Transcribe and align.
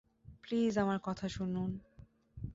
Please 0.43 0.73
আমার 0.77 0.99
কথা 1.03 1.27
শুনুন। 1.27 1.69